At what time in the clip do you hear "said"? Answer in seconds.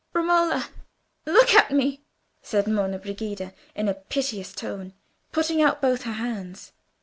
2.41-2.65